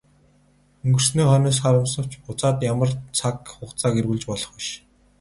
Өнгөрсний 0.85 1.25
хойноос 1.27 1.57
харамсавч 1.63 2.11
буцаад 2.25 2.57
ямар 2.73 2.89
цаг 3.17 3.35
хугацааг 3.55 3.93
эргүүлж 3.99 4.23
болох 4.27 4.51
биш. 4.57 4.67